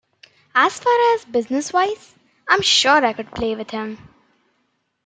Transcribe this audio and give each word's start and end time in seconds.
As 0.55 0.79
far 0.79 1.13
as 1.13 1.25
business-wise, 1.25 2.15
I'm 2.47 2.63
sure 2.63 3.05
I 3.05 3.13
could 3.13 3.29
play 3.29 3.55
with 3.55 3.69
him. 3.69 3.99